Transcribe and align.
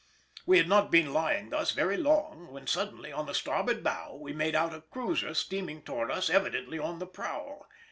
We 0.47 0.57
had 0.57 0.67
not 0.67 0.89
been 0.89 1.13
lying 1.13 1.51
thus 1.51 1.73
very 1.73 1.95
long 1.95 2.47
when 2.51 2.65
suddenly 2.65 3.11
on 3.11 3.27
the 3.27 3.35
starboard 3.35 3.83
bow 3.83 4.15
we 4.19 4.33
made 4.33 4.55
out 4.55 4.73
a 4.73 4.81
cruiser 4.81 5.35
steaming 5.35 5.83
towards 5.83 6.11
us 6.11 6.27
evidently 6.31 6.79
on 6.79 6.97
the 6.97 7.05
prowl. 7.05 7.67